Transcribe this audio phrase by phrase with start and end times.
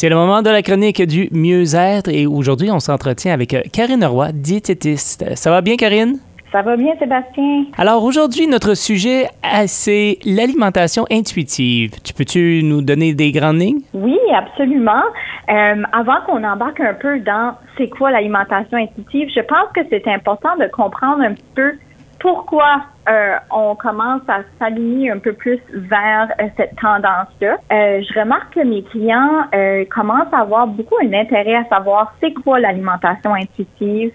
[0.00, 4.04] C'est le moment de la chronique du mieux-être et aujourd'hui, on s'entretient avec euh, Karine
[4.04, 5.34] Roy, diététiste.
[5.34, 6.20] Ça va bien, Karine?
[6.52, 7.64] Ça va bien, Sébastien?
[7.76, 12.00] Alors aujourd'hui, notre sujet, euh, c'est l'alimentation intuitive.
[12.04, 13.80] Tu peux-tu nous donner des grandes lignes?
[13.92, 15.02] Oui, absolument.
[15.50, 20.06] Euh, avant qu'on embarque un peu dans c'est quoi l'alimentation intuitive, je pense que c'est
[20.06, 21.72] important de comprendre un petit peu
[22.20, 27.56] pourquoi euh, on commence à s'aligner un peu plus vers euh, cette tendance-là.
[27.72, 29.44] Euh, je remarque que mes clients
[29.90, 34.12] commencent à avoir beaucoup un intérêt à savoir c'est quoi l'alimentation intuitive.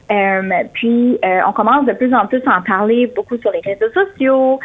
[0.74, 4.60] puis on commence de plus en plus à en parler beaucoup sur les réseaux sociaux.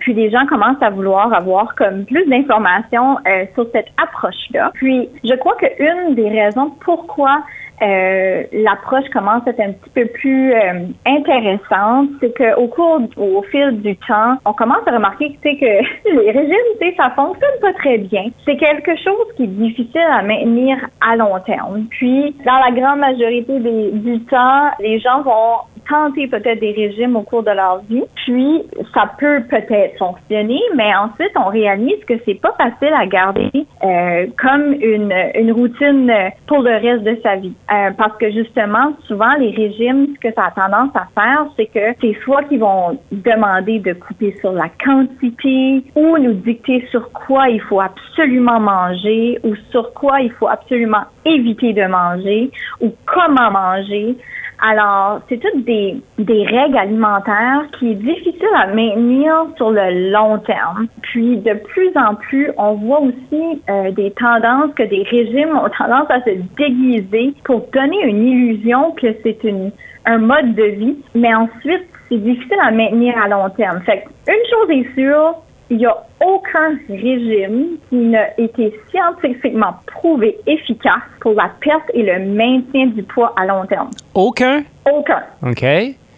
[0.00, 3.18] puis les gens commencent à vouloir avoir comme plus d'informations
[3.54, 4.70] sur cette approche-là.
[4.74, 7.42] Puis je crois qu'une des raisons pourquoi
[7.82, 13.42] euh, l'approche commence à être un petit peu plus euh, intéressante, c'est qu'au cours, au
[13.42, 17.98] fil du temps, on commence à remarquer que, que les régimes, ça fonctionne pas très
[17.98, 18.24] bien.
[18.44, 21.86] C'est quelque chose qui est difficile à maintenir à long terme.
[21.90, 25.58] Puis, dans la grande majorité du temps, les gens vont
[25.88, 28.62] tenter peut-être des régimes au cours de leur vie, puis
[28.94, 33.50] ça peut peut-être fonctionner, mais ensuite on réalise que c'est pas facile à garder
[33.84, 36.12] euh, comme une, une routine
[36.46, 37.54] pour le reste de sa vie.
[37.72, 41.66] Euh, parce que justement, souvent les régimes, ce que ça a tendance à faire, c'est
[41.66, 47.10] que c'est soit qu'ils vont demander de couper sur la quantité ou nous dicter sur
[47.12, 52.50] quoi il faut absolument manger ou sur quoi il faut absolument éviter de manger
[52.80, 54.16] ou comment manger.
[54.60, 60.38] Alors, c'est toutes des, des règles alimentaires qui est difficile à maintenir sur le long
[60.38, 60.88] terme.
[61.02, 65.68] Puis, de plus en plus, on voit aussi euh, des tendances que des régimes ont
[65.78, 69.70] tendance à se déguiser pour donner une illusion que c'est une
[70.08, 73.80] un mode de vie, mais ensuite, c'est difficile à maintenir à long terme.
[73.82, 75.34] Fait une chose est sûre,
[75.70, 82.02] il n'y a aucun régime qui n'a été scientifiquement prouvé efficace pour la perte et
[82.02, 83.90] le maintien du poids à long terme.
[84.14, 84.62] Aucun?
[84.90, 85.22] Aucun.
[85.42, 85.64] OK.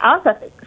[0.02, 0.20] Ah,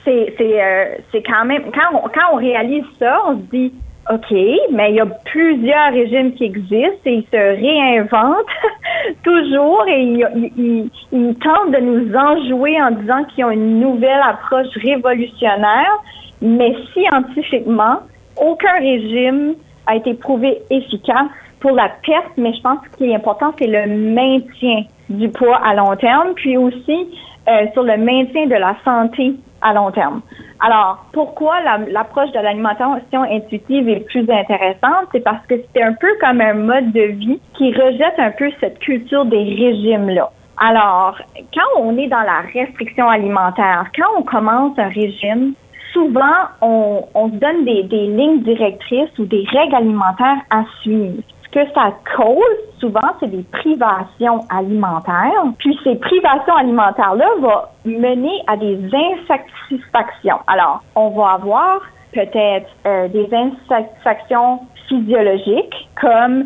[0.03, 3.73] c'est, c'est, euh, c'est quand même, quand on, quand on réalise ça, on se dit,
[4.11, 4.31] OK,
[4.71, 8.45] mais il y a plusieurs régimes qui existent et ils se réinventent
[9.23, 14.21] toujours et ils, ils, ils, tentent de nous enjouer en disant qu'ils ont une nouvelle
[14.27, 16.03] approche révolutionnaire,
[16.41, 17.99] mais scientifiquement,
[18.37, 19.55] aucun régime
[19.85, 21.29] a été prouvé efficace
[21.59, 25.29] pour la perte, mais je pense que ce qui est important, c'est le maintien du
[25.29, 27.07] poids à long terme, puis aussi
[27.47, 30.21] euh, sur le maintien de la santé à long terme.
[30.59, 31.55] Alors, pourquoi
[31.89, 35.07] l'approche de l'alimentation intuitive est plus intéressante?
[35.11, 38.49] C'est parce que c'est un peu comme un mode de vie qui rejette un peu
[38.59, 40.31] cette culture des régimes-là.
[40.57, 41.17] Alors,
[41.53, 45.53] quand on est dans la restriction alimentaire, quand on commence un régime,
[45.93, 51.21] souvent, on, on se donne des, des lignes directrices ou des règles alimentaires à suivre
[51.45, 55.43] Ce que ça cause souvent, c'est des privations alimentaires.
[55.59, 60.39] Puis ces privations alimentaires-là vont mener à des insatisfactions.
[60.47, 66.45] Alors, on va avoir peut-être euh, des insatisfactions physiologiques comme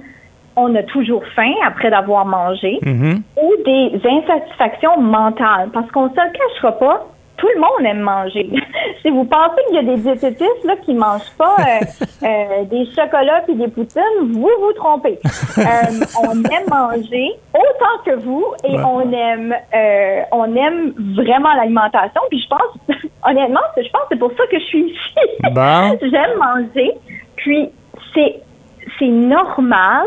[0.56, 3.22] on a toujours faim après d'avoir mangé, mm-hmm.
[3.42, 7.06] ou des insatisfactions mentales, parce qu'on ne se le cachera pas,
[7.38, 8.50] tout le monde aime manger.
[9.08, 11.86] Si vous pensez qu'il y a des diététistes là, qui mangent pas euh,
[12.24, 15.18] euh, des chocolats et des poutines, vous vous trompez.
[15.58, 15.62] Euh,
[16.24, 19.56] on aime manger autant que vous et on aime
[20.32, 22.22] on aime vraiment l'alimentation.
[22.30, 25.16] Puis je pense, honnêtement, je pense que c'est pour ça que je suis ici.
[26.02, 26.92] J'aime manger.
[27.38, 27.70] Puis
[28.14, 28.42] c'est
[29.00, 30.06] c'est normal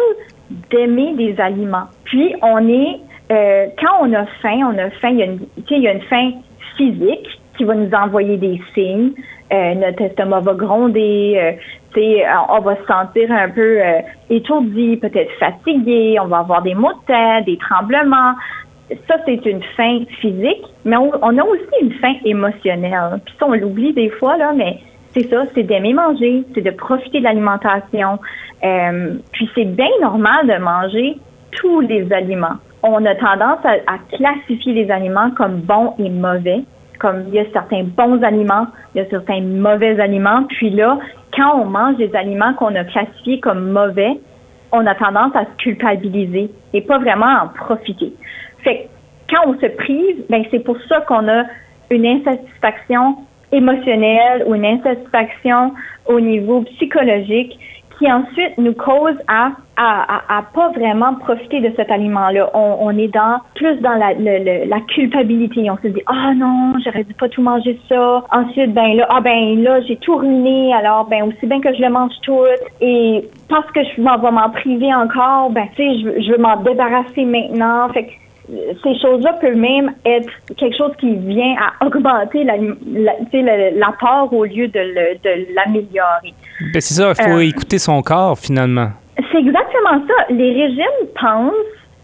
[0.71, 1.87] d'aimer des aliments.
[2.05, 3.01] Puis on est
[3.31, 5.11] quand on a faim, on a faim.
[5.11, 5.41] Il y a une,
[5.71, 6.33] il y a une faim
[6.77, 9.13] physique qui va nous envoyer des signes.
[9.53, 13.81] Euh, notre estomac va gronder, euh, euh, on va se sentir un peu
[14.31, 18.33] étourdi, peut-être fatigué, on va avoir des maux de tête, des tremblements.
[19.07, 23.21] Ça, c'est une faim physique, mais on, a aussi une faim émotionnelle.
[23.27, 24.79] Puis ça, on l'oublie des fois, là, mais
[25.13, 28.19] c'est ça, c'est d'aimer manger, c'est de profiter de l'alimentation.
[29.33, 31.19] puis c'est bien normal de manger
[31.53, 36.63] tous les aliments on a tendance à, classifier les aliments comme bons et mauvais.
[37.01, 40.45] Comme il y a certains bons aliments, il y a certains mauvais aliments.
[40.45, 40.99] Puis là,
[41.35, 44.21] quand on mange des aliments qu'on a classifiés comme mauvais,
[44.73, 48.13] on a tendance à se culpabiliser et pas vraiment en profiter.
[48.63, 48.89] Fait
[49.29, 51.45] que quand on se prive, ben c'est pour ça qu'on a
[51.91, 53.17] une insatisfaction
[53.53, 55.73] émotionnelle ou une insatisfaction
[56.07, 57.59] au niveau psychologique
[58.01, 59.51] qui ensuite nous cause à
[59.83, 62.51] à, à, pas vraiment profiter de cet aliment-là.
[62.53, 65.71] On, on, est dans plus dans la, la culpabilité.
[65.71, 68.25] On se dit ah non, j'aurais dû pas tout manger ça.
[68.31, 70.75] Ensuite ben là ah ben là j'ai tout ruiné.
[70.75, 72.43] Alors ben aussi bien que je le mange tout.
[72.83, 76.39] Et parce que je m'en vais m'en priver encore, ben tu sais je, je veux
[76.39, 77.89] m'en débarrasser maintenant.
[78.83, 84.69] Ces choses-là peuvent même être quelque chose qui vient à augmenter l'apport la, au lieu
[84.69, 86.35] de l'améliorer.
[86.73, 88.91] Ben c'est ça, il faut euh, écouter son corps finalement.
[89.17, 90.33] C'est exactement ça.
[90.33, 91.53] Les régimes pensent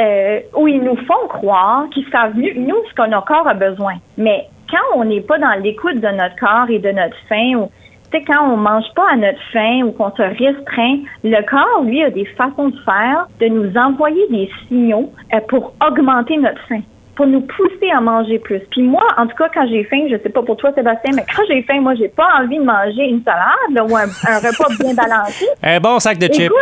[0.00, 3.54] euh, ou ils nous font croire qu'ils savent mieux nous ce que notre corps a
[3.54, 3.94] besoin.
[4.18, 7.70] Mais quand on n'est pas dans l'écoute de notre corps et de notre faim, ou
[8.10, 12.02] sais, quand on mange pas à notre faim ou qu'on se restreint, le corps, lui,
[12.02, 16.82] a des façons de faire, de nous envoyer des signaux euh, pour augmenter notre faim
[17.16, 18.60] pour nous pousser à manger plus.
[18.70, 21.24] Puis moi, en tout cas, quand j'ai faim, je sais pas pour toi, Sébastien, mais
[21.34, 24.94] quand j'ai faim, moi, j'ai pas envie de manger une salade ou un, repas bien
[24.94, 25.46] balancé.
[25.62, 26.52] Un bon sac de chips.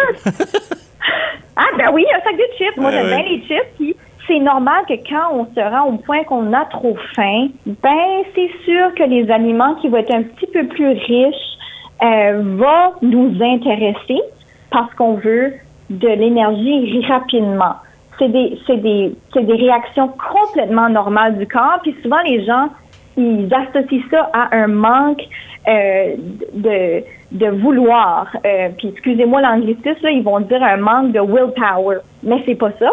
[1.56, 2.76] ah ben oui, un sac de chips.
[2.76, 3.66] Moi, j'aime bien les chips.
[3.76, 8.22] Puis c'est normal que quand on se rend au point qu'on a trop faim, ben
[8.34, 11.58] c'est sûr que les aliments qui vont être un petit peu plus riches
[12.02, 14.20] euh, vont nous intéresser
[14.70, 15.52] parce qu'on veut
[15.90, 17.74] de l'énergie rapidement
[18.18, 21.78] c'est des, c'est des, c'est des réactions complètement normales du corps.
[21.82, 22.68] Puis souvent, les gens,
[23.16, 25.22] ils associent ça à un manque
[25.68, 26.16] euh,
[26.54, 28.28] de, de vouloir.
[28.44, 31.98] Euh, puis excusez-moi l'anglicisme, ils vont dire un manque de willpower.
[32.22, 32.90] Mais c'est pas ça.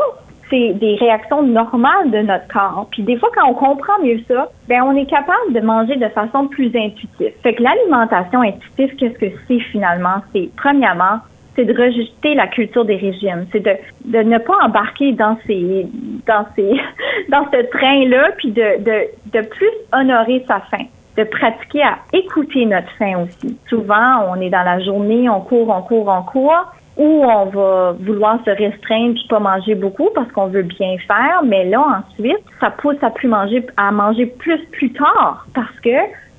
[0.51, 2.87] C'est des réactions normales de notre corps.
[2.91, 6.09] Puis des fois, quand on comprend mieux ça, ben on est capable de manger de
[6.09, 7.31] façon plus intuitive.
[7.41, 10.21] Fait que l'alimentation intuitive, qu'est-ce que c'est finalement?
[10.33, 11.19] C'est premièrement
[11.55, 15.85] c'est de rejeter la culture des régimes, c'est de, ne pas embarquer dans ces
[16.25, 16.71] dans ces
[17.29, 20.85] dans ce train-là, puis de, de, de plus honorer sa faim,
[21.17, 23.57] de pratiquer à écouter notre faim aussi.
[23.67, 27.95] Souvent, on est dans la journée, on court, on court, on court, ou on va
[27.99, 32.43] vouloir se restreindre puis pas manger beaucoup parce qu'on veut bien faire, mais là ensuite,
[32.59, 35.89] ça pousse à plus manger à manger plus plus tard parce que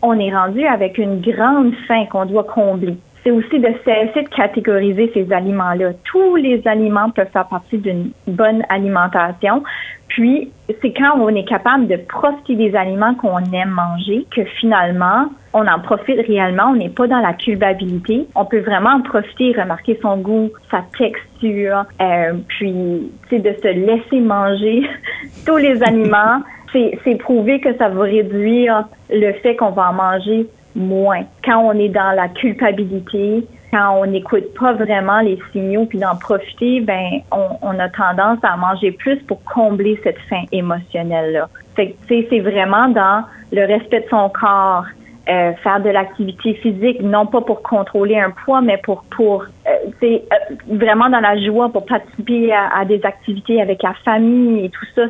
[0.02, 4.28] on est rendu avec une grande faim qu'on doit combler c'est aussi de cesser de
[4.28, 5.92] catégoriser ces aliments-là.
[6.04, 9.62] Tous les aliments peuvent faire partie d'une bonne alimentation.
[10.08, 15.30] Puis, c'est quand on est capable de profiter des aliments qu'on aime manger que finalement,
[15.54, 16.70] on en profite réellement.
[16.70, 18.26] On n'est pas dans la culpabilité.
[18.34, 23.68] On peut vraiment en profiter, remarquer son goût, sa texture, euh, puis, c'est de se
[23.68, 24.82] laisser manger
[25.46, 26.42] tous les aliments.
[26.72, 31.24] C'est prouvé que ça va réduire le fait qu'on va en manger moins.
[31.44, 36.16] Quand on est dans la culpabilité, quand on n'écoute pas vraiment les signaux puis d'en
[36.16, 41.48] profiter, ben on, a tendance à manger plus pour combler cette faim émotionnelle là.
[41.74, 44.84] Fait c'est vraiment dans le respect de son corps,
[45.28, 49.70] euh, faire de l'activité physique, non pas pour contrôler un poids, mais pour pour euh,
[50.02, 50.18] euh,
[50.66, 55.02] vraiment dans la joie pour participer à, des activités avec la famille et tout ça.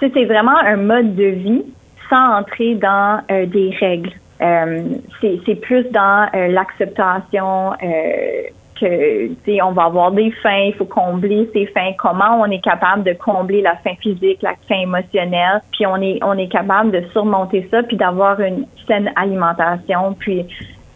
[0.00, 1.62] C'est vraiment un mode de vie
[2.08, 4.12] sans entrer dans des règles.
[4.42, 8.42] Euh, c'est plus dans euh, l'acceptation euh,
[8.80, 11.92] que on va avoir des fins, il faut combler ces fins.
[11.98, 16.18] Comment on est capable de combler la fin physique, la fin émotionnelle, puis on est
[16.22, 20.46] on est capable de surmonter ça, puis d'avoir une saine alimentation, puis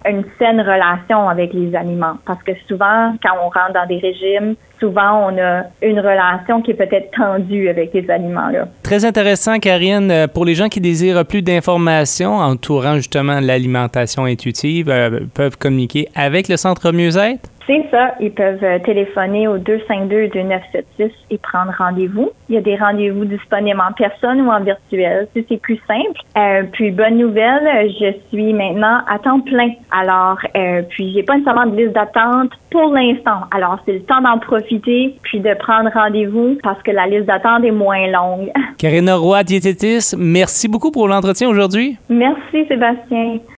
[0.08, 2.17] une saine relation avec les aliments.
[2.26, 6.73] Parce que souvent, quand on rentre dans des régimes, souvent on a une relation qui
[6.73, 8.69] est peut-être tendue avec les aliments-là.
[8.82, 10.11] Très intéressant, Karine.
[10.11, 16.09] Euh, pour les gens qui désirent plus d'informations entourant justement l'alimentation intuitive, euh, peuvent communiquer
[16.14, 17.50] avec le Centre Mieux-être?
[17.66, 18.14] C'est ça.
[18.20, 22.30] Ils peuvent euh, téléphoner au 252-2976 et prendre rendez-vous.
[22.48, 26.20] Il y a des rendez-vous disponibles en personne ou en virtuel, si c'est plus simple.
[26.37, 29.70] Euh, puis, bonne nouvelle, je suis maintenant à temps plein.
[29.90, 33.40] Alors, euh, puis, j'ai pas nécessairement de liste d'attente pour l'instant.
[33.50, 37.64] Alors, c'est le temps d'en profiter puis de prendre rendez-vous parce que la liste d'attente
[37.64, 38.52] est moins longue.
[38.78, 41.96] Karina Roy, diététiste, merci beaucoup pour l'entretien aujourd'hui.
[42.08, 43.38] Merci, Sébastien.